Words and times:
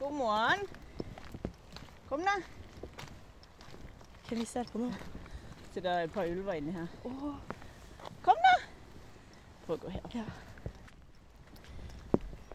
God 0.00 0.12
morgen. 0.12 0.60
Kom 2.08 2.22
da. 2.24 2.38
Hva 4.24 4.36
vi 4.38 4.46
ser 4.48 4.68
på 4.72 4.80
nå? 4.80 4.86
Så 5.74 5.82
det 5.84 5.90
er 5.92 6.06
et 6.06 6.14
par 6.14 6.30
ulver 6.30 6.56
inni 6.56 6.72
her. 6.72 6.86
Oh. 7.04 7.34
Kom 8.24 8.40
da. 8.40 8.54
Prøv 9.66 9.74
å 9.76 9.82
gå 9.82 9.92
her. 9.92 10.06
ja. 10.14 10.24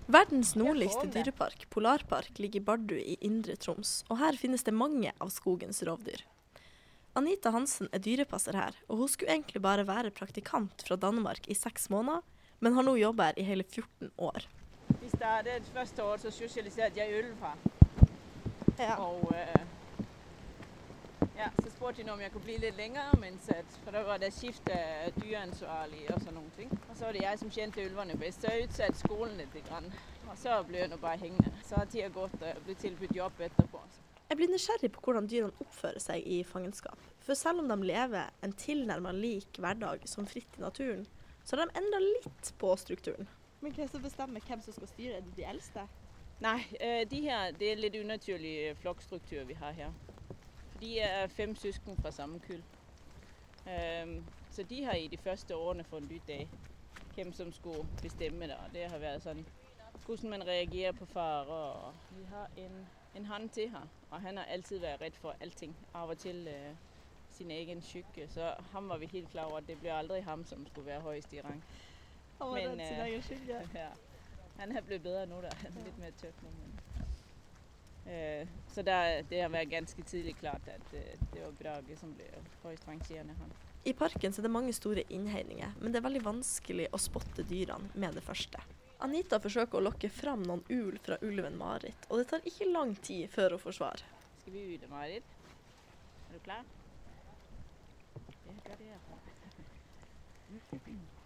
Verdens 0.09 0.55
nordligste 0.57 1.05
dyrepark, 1.13 1.67
Polarpark, 1.69 2.33
ligger 2.41 2.63
i 2.63 2.65
Bardu 2.65 2.97
i 2.97 3.15
Indre 3.21 3.59
Troms, 3.61 3.93
og 4.09 4.17
her 4.23 4.41
finnes 4.41 4.65
det 4.65 4.73
mange 4.73 5.13
av 5.21 5.29
skogens 5.33 5.85
rovdyr. 5.85 6.25
Anita 7.13 7.53
Hansen 7.53 7.93
er 7.93 8.01
dyrepasser 8.01 8.57
her, 8.57 8.81
og 8.89 9.03
hun 9.03 9.13
skulle 9.13 9.37
egentlig 9.37 9.61
bare 9.61 9.85
være 9.85 10.13
praktikant 10.17 10.81
fra 10.89 10.97
Danmark 10.97 11.45
i 11.45 11.57
seks 11.57 11.91
måneder, 11.93 12.25
men 12.65 12.73
har 12.73 12.89
nå 12.89 12.97
jobba 12.97 13.29
her 13.29 13.41
i 13.41 13.45
hele 13.53 13.69
14 13.69 14.09
år. 14.17 14.49
Vi 15.01 15.09
startet 15.09 15.63
første 15.73 16.03
år, 16.03 16.17
så 16.17 16.31
sosialiserte 16.31 16.99
jeg 16.99 17.23
ulv 17.23 17.35
her. 17.41 17.57
Ja. 18.79 18.95
Og 18.95 19.33
øh, 19.35 19.65
ja, 21.37 21.47
så 21.63 21.71
spurgte 21.71 22.03
de 22.03 22.11
om 22.11 22.21
jeg 22.21 22.31
kunne 22.31 22.43
bli 22.43 22.57
litt 22.57 22.77
lenger, 22.77 23.15
mens 23.19 23.49
at, 23.49 23.65
for 23.83 23.91
da 23.91 24.03
var 24.07 24.17
det 24.17 24.31
skift 24.33 24.69
av 24.71 25.11
dyreansvarlig 25.19 26.05
og 26.13 26.21
sånne 26.23 26.43
ting. 26.57 26.71
Og 26.89 26.95
så 26.95 27.05
var 27.05 27.17
det 27.17 27.23
jeg 27.23 27.39
som 27.41 27.51
kjente 27.51 27.85
ulvene 27.85 28.17
best, 28.19 28.41
så 28.41 28.53
jeg 28.53 28.69
utsatte 28.69 28.99
skolen 29.03 29.37
litt. 29.39 29.57
Grann. 29.67 29.91
Og 30.29 30.37
så 30.39 30.57
ble 30.67 30.81
jeg 30.83 30.91
nå 30.91 30.97
bare 31.01 31.19
hengende. 31.21 31.51
Så 31.67 31.79
har 31.79 31.91
tida 31.91 32.09
gått, 32.13 32.35
og 32.41 32.47
jeg 32.47 32.63
ble 32.65 32.75
tilbudt 32.81 33.15
jobb 33.15 33.45
etterpå. 33.49 33.83
Jeg 34.29 34.39
blir 34.39 34.49
nysgjerrig 34.49 34.89
på 34.95 35.01
hvordan 35.05 35.27
dyrene 35.29 35.63
oppfører 35.63 36.01
seg 36.01 36.25
i 36.25 36.39
fangenskap. 36.47 37.01
For 37.21 37.37
selv 37.37 37.61
om 37.61 37.69
de 37.69 37.77
lever 37.91 38.31
en 38.43 38.55
tilnærmet 38.57 39.19
lik 39.19 39.59
hverdag 39.61 40.07
som 40.09 40.27
fritt 40.29 40.57
i 40.57 40.63
naturen, 40.63 41.05
så 41.45 41.55
har 41.55 41.65
de 41.65 41.77
endra 41.81 42.01
litt 42.01 42.53
på 42.61 42.71
strukturen. 42.81 43.29
Men 43.65 43.73
hva 43.73 43.87
det 43.87 43.91
som 43.95 44.03
bestemmer 44.03 44.43
hvem 44.45 44.61
som 44.61 44.73
skal 44.75 44.87
styre? 44.91 45.13
Er 45.17 45.23
det 45.25 45.31
de 45.39 45.45
eldste? 45.49 45.87
Nei, 46.45 46.59
øh, 46.77 47.01
de 47.09 47.21
her, 47.25 47.51
det 47.51 47.71
er 47.71 47.79
litt 47.79 47.95
unaturlig 47.97 48.75
flokkstruktur 48.77 49.47
vi 49.49 49.55
har 49.57 49.71
her. 49.73 49.93
De 50.81 50.99
er 50.99 51.27
fem 51.33 51.55
søsken 51.55 51.97
fra 51.97 52.11
samme 52.11 52.39
kull. 52.45 52.61
Ehm, 53.65 54.27
så 54.49 54.63
de 54.63 54.83
har 54.83 54.93
i 54.93 55.07
de 55.07 55.17
første 55.17 55.55
årene 55.55 55.83
funnet 55.83 56.11
ut 56.11 56.29
av 56.29 56.45
hvem 57.15 57.33
som 57.33 57.51
skulle 57.51 57.89
bestemme 58.01 58.47
det. 58.47 58.59
Det 58.73 58.85
har 58.91 59.01
vært 59.01 59.25
sånn 59.25 59.41
hvordan 60.05 60.29
man 60.35 60.45
reagerer 60.45 60.93
på 60.93 61.09
farer. 61.09 61.97
Vi 62.13 62.29
har 62.29 62.53
en, 62.61 62.83
en 63.17 63.25
hann 63.25 63.49
til 63.49 63.73
her, 63.73 63.89
og 64.11 64.21
han 64.21 64.37
har 64.37 64.45
alltid 64.45 64.85
vært 64.85 65.01
redd 65.01 65.17
for 65.17 65.41
allting. 65.41 65.73
Av 65.97 66.13
og 66.13 66.21
til 66.21 66.45
øh, 66.47 66.77
sin 67.33 67.51
egen 67.51 67.81
skygge. 67.81 68.29
Så 68.29 68.53
ham 68.71 68.93
var 68.93 69.01
vi 69.01 69.09
helt 69.17 69.31
klar 69.33 69.49
over 69.49 69.57
at 69.57 69.67
det 69.67 69.79
ble 69.81 69.93
aldri 69.93 70.21
ham 70.21 70.45
som 70.45 70.67
skulle 70.67 70.93
være 70.93 71.01
høyest 71.01 71.33
i 71.33 71.41
rang. 71.41 71.65
Han 72.39 72.47
var 72.47 72.55
Men, 72.55 72.69
redd 72.69 72.87
sin 72.87 72.99
egen 72.99 73.23
skygge. 73.23 73.61
Ja. 73.73 73.89
Han 74.57 74.71
er 74.77 74.81
blevet 74.81 75.03
bedre 75.03 75.25
nu, 75.27 75.41
da. 75.41 75.49
Han 75.63 75.77
er 75.77 75.83
lidt 75.83 75.97
mere 75.99 76.11
tøff 76.21 76.43
nu. 76.43 76.49
Men... 76.49 76.71
Øh, 78.13 78.47
så 78.73 78.81
der, 78.81 79.21
det 79.21 79.41
har 79.41 79.49
vært 79.49 79.69
ganske 79.69 80.03
tidlig 80.03 80.35
klart, 80.35 80.61
at 80.67 80.93
øh, 80.93 80.99
det 81.33 81.41
var 81.41 81.51
Brage, 81.61 81.97
som 81.97 82.13
ble 82.13 82.25
høyst 82.63 82.87
rangerende 82.87 83.33
han. 83.33 83.51
I 83.85 83.93
parken 83.93 84.33
så 84.33 84.41
er 84.41 84.47
det 84.47 84.51
mange 84.51 84.73
store 84.73 85.03
innhegninger, 85.09 85.73
men 85.81 85.93
det 85.93 85.99
er 85.99 86.05
veldig 86.07 86.23
vanskelig 86.25 86.87
å 86.93 86.97
spotte 87.01 87.43
dyrene 87.49 87.89
med 87.93 88.17
det 88.17 88.23
første. 88.25 88.61
Anita 89.05 89.37
forsøker 89.43 89.77
å 89.77 89.85
lokke 89.89 90.09
fram 90.09 90.45
noen 90.47 90.63
ul 90.71 90.97
fra 91.03 91.17
ulven 91.21 91.57
Marit, 91.59 92.07
og 92.09 92.21
det 92.21 92.29
tar 92.31 92.47
ikke 92.49 92.69
lang 92.71 92.95
tid 93.05 93.27
før 93.33 93.57
hun 93.57 93.63
får 93.65 93.77
svar. 93.79 94.05
Skal 94.41 94.55
vi 94.55 94.63
ut, 94.73 94.87
Marit? 94.89 95.35
Er 96.29 96.33
du 96.33 96.39
klar? 96.47 96.63
Ja, 98.45 98.55
gør 98.65 98.79
det 98.79 98.89
her. 98.93 98.99
Det 100.71 101.24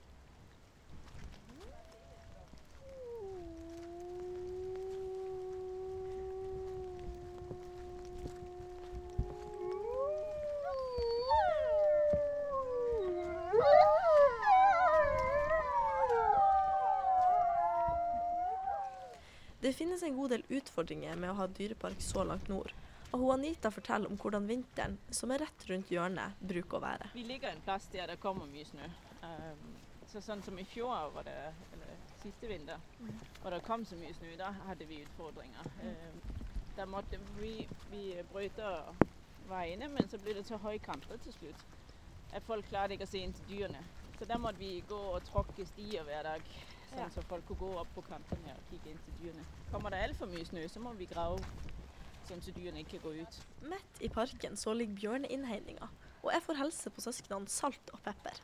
finnes 19.80 20.04
en 20.04 20.16
god 20.18 20.36
del 20.36 20.46
utfordringer 20.60 21.16
med 21.16 21.32
å 21.32 21.38
ha 21.40 21.48
dyrepark 21.60 22.02
så 22.04 22.26
langt 22.28 22.50
nord, 22.52 22.74
og 23.10 23.22
hun 23.24 23.32
Anita 23.38 23.72
forteller 23.72 24.12
om 24.12 24.18
hvordan 24.20 24.48
vinteren, 24.50 24.98
som 25.16 25.32
er 25.32 25.46
rett 25.46 25.66
rundt 25.70 25.92
hjørnet, 25.94 26.42
bruker 26.52 26.78
å 26.78 26.84
være. 26.84 27.12
Vi 27.16 27.24
ligger 27.26 27.54
en 27.54 27.64
plass 27.66 27.88
der 27.94 28.12
det 28.12 28.20
kommer 28.22 28.50
mye 28.52 28.68
snø. 28.68 28.90
Um, 29.24 29.64
så 30.12 30.22
sånn 30.26 30.44
som 30.44 30.60
i 30.60 30.66
fjor, 30.68 31.14
var 31.16 31.26
det, 31.28 31.38
eller 31.74 31.96
siste 32.20 32.50
vinter, 32.50 32.82
og 33.44 33.52
det 33.54 33.62
kom 33.66 33.86
så 33.88 33.98
mye 34.00 34.16
snø, 34.18 34.36
da 34.42 34.52
hadde 34.68 34.88
vi 34.90 35.04
utfordringer. 35.06 35.72
Um, 35.82 36.20
da 36.76 36.86
måtte 36.90 37.22
vi, 37.40 37.54
vi 37.92 38.04
brøyte 38.34 38.74
veiene, 39.50 39.90
men 39.96 40.12
så 40.12 40.20
ble 40.22 40.36
det 40.38 40.46
så 40.48 40.60
høy 40.62 40.78
kanter 40.84 41.22
til 41.24 41.36
slutt 41.40 41.68
at 42.36 42.46
folk 42.46 42.68
klarte 42.70 42.94
ikke 42.94 43.08
å 43.08 43.10
se 43.10 43.24
inn 43.24 43.34
til 43.34 43.48
dyrene. 43.50 43.82
Så 44.20 44.28
da 44.30 44.38
måtte 44.38 44.62
vi 44.62 44.84
gå 44.88 45.00
og 45.16 45.24
tråkke 45.26 45.66
stier 45.66 46.04
hver 46.06 46.28
dag, 46.28 46.52
sånn 46.90 47.00
Ja. 47.00 47.10
så 47.16 47.22
folk 47.30 47.46
kunne 47.48 47.60
gå 47.60 47.70
opp 47.80 47.88
på 47.96 48.02
kantene 48.08 48.54
og 48.56 48.62
kikke 48.72 48.90
inn 48.94 49.00
til 49.06 49.14
dyrene. 49.22 49.46
Kommer 49.72 49.90
det 49.94 50.04
altfor 50.10 50.28
mye 50.32 50.46
snø, 50.46 50.68
så 50.70 50.80
må 50.84 50.94
vi 50.98 51.06
grave 51.06 51.40
sånn 52.30 52.42
så 52.46 52.52
dyrene 52.54 52.84
ikke 52.84 53.00
går 53.04 53.22
ut. 53.24 53.40
Midt 53.62 54.02
i 54.02 54.10
parken 54.10 54.56
så 54.58 54.74
ligger 54.78 54.96
bjørneinnhegninga, 55.02 55.90
og 56.24 56.32
jeg 56.34 56.42
får 56.46 56.60
helse 56.62 56.90
på 56.94 57.02
søsknene 57.02 57.50
Salt 57.50 57.90
og 57.94 58.02
Pepper. 58.04 58.38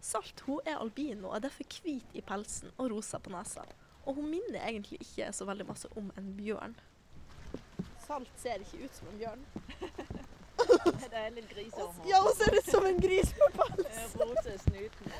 Salt 0.00 0.40
hun 0.46 0.60
er 0.64 0.78
albino 0.80 1.28
og 1.28 1.36
er 1.36 1.40
derfor 1.48 1.64
hvit 1.82 2.14
i 2.14 2.20
pelsen 2.22 2.70
og 2.78 2.90
rosa 2.90 3.18
på 3.18 3.30
nesa. 3.34 3.64
Og 4.06 4.14
hun 4.16 4.30
minner 4.30 4.62
egentlig 4.64 4.96
ikke 5.02 5.32
så 5.36 5.44
veldig 5.44 5.66
masse 5.68 5.88
om 5.96 6.10
en 6.16 6.30
bjørn. 6.38 6.74
Salt 8.06 8.30
ser 8.40 8.62
ikke 8.64 8.84
ut 8.86 8.94
som 8.96 9.08
en 9.12 9.18
bjørn. 9.18 9.44
Det 10.60 11.12
er 11.16 11.30
litt 11.34 11.48
grisehår. 11.50 11.94
Ja, 12.08 12.20
hun 12.22 12.34
ser 12.36 12.54
ut 12.58 12.66
som 12.70 12.86
en 12.86 12.98
gris 13.00 13.30
på 13.32 13.46
pelsen. 13.58 14.20
Rosa 14.20 14.56
snuten. 14.58 15.12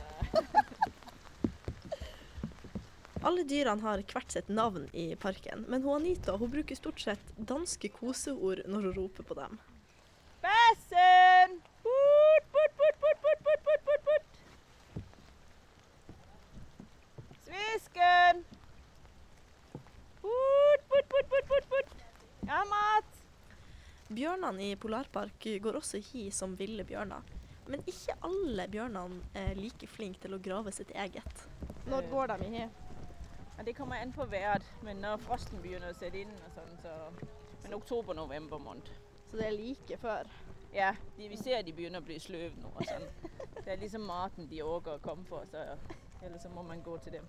Alle 3.20 3.42
dyrene 3.44 3.84
har 3.84 4.00
hvert 4.08 4.32
sitt 4.32 4.48
navn 4.48 4.86
i 4.96 5.10
parken, 5.20 5.66
men 5.68 5.82
hun 5.84 5.98
Anita 5.98 6.32
hun 6.40 6.48
bruker 6.52 6.78
stort 6.78 7.02
sett 7.02 7.32
danske 7.36 7.90
koseord 7.92 8.62
når 8.64 8.86
hun 8.88 8.94
roper 8.96 9.26
på 9.28 9.36
dem. 9.36 9.58
Bassen! 10.40 11.58
Bort, 11.84 12.46
bort, 12.54 12.78
bort, 12.80 12.96
bort, 13.02 13.20
bort, 13.26 13.42
bort, 13.44 13.62
bort, 13.68 13.84
bort, 13.84 14.04
bort. 14.08 14.40
Svisken! 17.44 18.42
Bort, 20.24 20.88
bort, 20.88 21.12
bort, 21.12 21.28
bort, 21.28 21.48
bort, 21.52 21.70
bort! 21.76 21.96
Ja, 22.48 22.64
mat! 22.72 23.22
Bjørnene 24.08 24.72
i 24.72 24.76
Polarpark 24.80 25.44
går 25.60 25.76
også 25.84 26.00
hi 26.08 26.30
som 26.32 26.56
ville 26.56 26.88
bjørner. 26.88 27.20
Men 27.68 27.84
ikke 27.84 28.16
alle 28.24 28.64
bjørnene 28.72 29.20
er 29.36 29.58
like 29.60 29.86
flinke 29.92 30.24
til 30.24 30.34
å 30.34 30.40
grave 30.42 30.72
sitt 30.72 30.96
eget. 30.96 31.50
Når 31.84 32.08
går 32.08 32.32
de 32.32 32.48
i 32.48 32.54
hi? 32.56 32.70
Ja, 33.60 33.64
det 33.64 33.76
kommer 33.76 33.96
an 33.96 34.12
på 34.12 34.24
været, 34.24 34.72
men 34.82 34.96
når 34.96 35.18
frosten 35.20 35.60
begynner 35.60 35.90
å 35.92 35.96
sette 35.98 36.16
inn 36.22 36.30
og 36.32 36.52
sånn, 36.54 36.70
så 36.80 36.92
Men 37.60 37.74
oktober-november 37.76 38.58
måned. 38.58 38.88
Så 39.28 39.36
det 39.36 39.50
er 39.50 39.52
like 39.52 39.98
før. 40.00 40.30
Ja, 40.72 40.94
de, 41.18 41.26
vi 41.28 41.36
ser 41.36 41.58
at 41.58 41.66
de 41.66 41.74
begynner 41.76 42.00
å 42.00 42.06
bli 42.06 42.16
sløve 42.24 42.56
nå 42.56 42.70
og 42.72 42.86
sånn. 42.88 43.04
Det 43.60 43.74
er 43.74 43.82
liksom 43.82 44.06
maten 44.08 44.48
de 44.48 44.62
orker 44.64 44.96
å 44.96 45.02
komme 45.04 45.28
for, 45.28 45.44
så 45.44 45.66
ellers 46.24 46.40
så 46.40 46.54
må 46.54 46.64
man 46.64 46.80
gå 46.80 46.96
til 47.04 47.18
dem. 47.18 47.28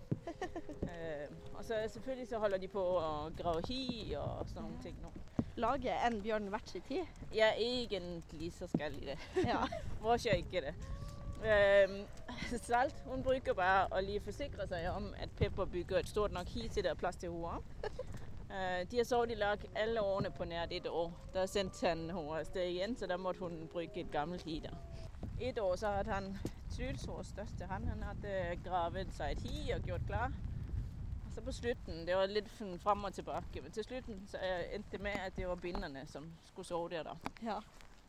Uh, 0.87 1.27
og 1.57 1.65
så 1.67 1.83
selvfølgelig 1.97 2.29
så 2.31 2.39
holder 2.39 2.63
de 2.63 2.71
på 2.71 2.85
å 3.01 3.11
grave 3.35 3.67
hi 3.67 4.15
og 4.15 4.47
sånne 4.55 4.79
ting 4.87 4.95
nå. 5.03 5.11
Lager 5.59 5.99
en 6.07 6.21
bjørn 6.23 6.47
hvert 6.55 6.71
sitt 6.71 6.87
tid? 6.87 7.11
Ja, 7.35 7.51
egentlig 7.59 8.53
så 8.55 8.71
skal 8.71 8.95
de 8.95 9.11
det. 9.11 9.19
Ja. 9.43 9.65
Hvorfor 9.99 10.39
ikke 10.39 10.63
det? 10.69 10.77
Salt 12.67 12.95
hun 13.05 13.23
bruker 13.23 13.55
bare 13.57 13.87
å 13.91 14.01
lige 14.03 14.21
forsikre 14.25 14.67
seg 14.69 14.87
om 14.91 15.09
at 15.21 15.31
Pepper 15.39 15.65
bygger 15.65 16.01
et 16.01 16.09
stort 16.09 16.33
nok 16.35 16.49
hi 16.53 16.67
til 16.67 16.85
det 16.85 16.91
er 16.91 16.99
plass 16.99 17.17
til 17.21 17.33
henne. 17.33 17.61
Eh, 18.51 18.81
de 18.91 18.97
har 18.97 19.07
sovet 19.07 19.33
i 19.33 19.39
lag 19.39 19.63
alle 19.75 20.01
årene 20.01 20.31
på 20.31 20.45
nært 20.45 20.75
et 20.77 20.87
år. 20.87 21.11
Da 21.33 21.47
sendte 21.49 21.87
han 21.87 22.05
henne 22.09 22.37
av 22.37 22.45
sted 22.45 22.69
igjen, 22.69 22.95
så 22.97 23.09
da 23.09 23.17
måtte 23.17 23.47
hun 23.47 23.67
bruke 23.73 24.03
et 24.03 24.11
gammelt 24.13 24.45
hi 24.45 24.59
der. 24.63 24.77
Et 25.41 25.57
år 25.57 25.75
så 25.75 25.95
hadde 25.97 26.13
han 26.13 26.33
Truls, 26.71 27.07
vår 27.07 27.23
største 27.27 27.67
han, 27.67 27.87
han 27.87 28.03
hadde 28.05 28.55
gravet 28.63 29.09
seg 29.13 29.33
et 29.35 29.41
hi 29.43 29.73
og 29.75 29.89
gjort 29.89 30.07
klar. 30.07 30.31
Og 31.25 31.33
så 31.35 31.41
på 31.41 31.51
slutten, 31.51 32.05
det 32.07 32.15
var 32.15 32.31
litt 32.31 32.49
fram 32.83 33.03
og 33.07 33.13
tilbake, 33.13 33.61
men 33.61 33.71
til 33.71 33.83
slutten 33.83 34.21
så 34.29 34.39
eh, 34.39 34.75
endte 34.75 34.97
det 34.97 35.01
med 35.03 35.19
at 35.25 35.35
det 35.35 35.47
var 35.49 35.59
binderne 35.59 36.05
som 36.07 36.29
skulle 36.45 36.67
sove 36.67 36.89
der. 36.93 37.03
da. 37.03 37.15
ja. 37.43 37.59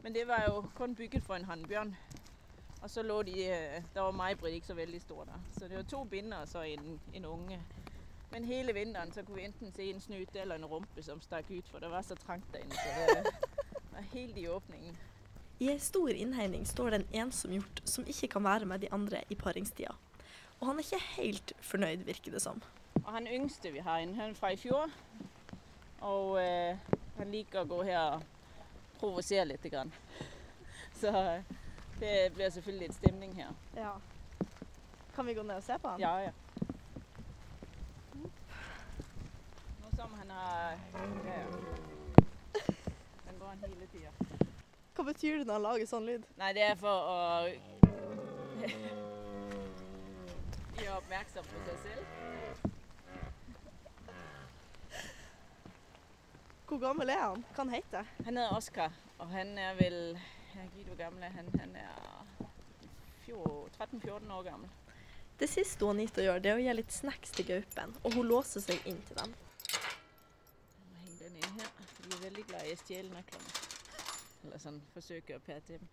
Men 0.02 0.14
det 0.14 0.26
var 0.28 0.44
jo 0.48 0.64
kun 0.74 0.94
bygget 0.94 1.22
for 1.22 1.34
en 1.34 1.44
hannbjørn. 1.44 1.96
Og 2.82 2.90
så 2.90 3.02
lå 3.02 3.22
de 3.22 3.32
Da 3.32 3.82
Der 3.94 4.00
var 4.00 4.12
May-Britt 4.12 4.54
ikke 4.54 4.66
så 4.66 4.74
veldig 4.74 5.00
stor 5.00 5.24
da. 5.24 5.38
Så 5.58 5.68
det 5.68 5.76
var 5.76 5.82
to 5.82 6.04
binder 6.04 6.36
og 6.42 6.48
så 6.48 6.62
en, 6.62 7.00
en 7.14 7.24
unge. 7.24 7.60
Men 8.32 8.44
hele 8.44 8.72
vinteren 8.72 9.12
så 9.12 9.22
kunne 9.22 9.36
vi 9.36 9.44
enten 9.44 9.72
se 9.72 9.90
en 9.90 10.00
snute 10.00 10.40
eller 10.40 10.54
en 10.54 10.64
rumpe 10.64 11.02
som 11.02 11.20
stakk 11.20 11.50
ut, 11.50 11.68
for 11.68 11.78
det 11.78 11.90
var 11.90 12.02
så 12.02 12.14
trangt 12.14 12.52
der 12.52 12.58
inne. 12.58 12.74
Så 12.74 12.88
det 13.14 13.32
var 13.92 14.00
helt 14.12 14.38
i 14.38 14.48
åpningen. 14.48 14.96
I 15.60 15.68
ei 15.68 15.78
stor 15.78 16.08
innhegning 16.08 16.64
står 16.66 16.90
det 16.90 16.98
en 17.00 17.20
ensom 17.22 17.52
hjort 17.52 17.82
som 17.84 18.06
ikke 18.08 18.28
kan 18.28 18.44
være 18.44 18.66
med 18.66 18.78
de 18.82 18.88
andre 18.92 19.20
i 19.30 19.34
paringstida. 19.34 19.92
Og 20.60 20.66
han 20.66 20.78
er 20.78 20.86
ikke 20.86 21.22
helt 21.22 21.52
fornøyd, 21.60 22.04
virker 22.08 22.32
det 22.32 22.42
som. 22.42 22.62
Og 23.04 23.12
han 23.12 23.26
yngste 23.26 23.70
vi 23.72 23.78
har 23.78 23.98
inne, 23.98 24.14
han 24.14 24.30
er 24.30 24.34
fra 24.34 24.50
i 24.50 24.56
fjor. 24.56 24.90
Og 26.00 26.40
øh, 26.42 26.76
han 27.18 27.30
liker 27.30 27.62
å 27.62 27.68
gå 27.68 27.82
her 27.82 28.00
og 28.00 28.24
provosere 28.98 29.44
litt. 29.52 29.70
Grann. 29.70 29.92
Så 30.98 31.12
øh, 31.12 31.61
det 32.02 32.34
blir 32.34 32.50
selvfølgelig 32.50 32.88
litt 32.88 32.96
stemning 32.96 33.34
her. 33.38 33.48
Ja. 33.76 33.92
Kan 35.14 35.26
vi 35.26 35.34
gå 35.34 35.42
ned 35.42 35.56
og 35.56 35.62
se 35.62 35.78
på 35.78 35.88
han? 35.88 36.00
Ja, 36.00 36.18
ja. 36.18 36.30
Nå 39.82 39.90
som 39.96 40.14
han 40.18 40.30
har 40.30 40.72
Ja, 40.72 40.76
ja. 41.36 41.46
Den 43.26 43.38
går 43.38 43.46
han 43.46 43.58
hele 43.66 43.86
tida. 43.92 44.10
Hva 44.96 45.02
betyr 45.12 45.36
det 45.38 45.46
når 45.46 45.54
han 45.60 45.66
lager 45.68 45.86
sånn 45.92 46.06
lyd? 46.10 46.22
Nei, 46.42 46.50
det 46.58 46.64
er 46.72 46.76
for 46.80 46.90
å 46.90 46.92
gjøre 50.82 50.96
oppmerksom 50.98 51.44
på 51.52 51.56
seg 51.68 51.76
selv. 51.86 52.04
Hvor 56.66 56.78
gammel 56.82 57.08
er 57.14 57.22
han? 57.28 57.40
Hva 57.52 57.60
han 57.62 57.74
heter 57.76 58.02
Han 58.24 58.36
heter 58.42 58.56
Oskar, 58.56 58.90
og 59.20 59.26
han 59.36 59.48
er 59.60 59.72
vel 59.78 59.98
Herregud, 60.52 60.84
hvor 60.84 60.96
gammel 60.96 61.22
er 61.22 61.28
han? 61.28 61.48
Han 61.60 61.76
er 61.76 62.12
13-14 63.28 64.32
år 64.32 64.42
gammel. 64.42 64.70
Det 65.40 65.48
siste 65.48 65.84
hun 65.84 65.96
Anita 65.96 66.22
gjør, 66.22 66.38
det 66.38 66.50
er 66.50 66.58
å 66.58 66.62
gi 66.62 66.74
litt 66.76 66.92
snacks 66.92 67.32
til 67.34 67.46
gaupen, 67.48 67.94
og 68.04 68.14
hun 68.14 68.28
låser 68.28 68.62
seg 68.62 68.84
inn 68.86 69.00
til 69.08 69.16
dem. 69.18 69.32
Jeg 69.72 70.90
må 70.90 71.00
henge 71.00 71.16
den 71.22 71.38
inn 71.40 71.56
her, 71.56 71.70
for 71.94 72.04
de 72.04 72.16
er 72.18 72.22
veldig 72.26 72.44
glad 72.50 72.68
i 72.68 72.74
å 72.76 72.80
stjele 72.82 73.14
nøklene. 73.14 73.54
Eller 74.44 74.62
sånn 74.62 74.78
forsøke 74.92 75.38
å 75.38 75.42
pete 75.46 75.78
dem. 75.80 75.88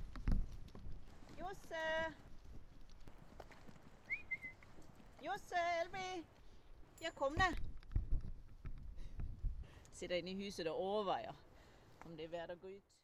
Josse! 1.39 1.85
Josse, 5.23 5.65
Elvi! 5.79 6.05
Ja, 6.99 7.15
kom 7.15 7.39
ned! 7.39 7.57
Sitter 9.95 10.19
inne 10.19 10.35
i 10.35 10.39
huset 10.45 10.67
og 10.67 10.83
overveier 10.83 11.35
om 12.05 12.15
det 12.15 12.27
er 12.27 12.35
verdt 12.35 12.57
å 12.59 12.61
gå 12.61 12.75
ut. 12.75 12.99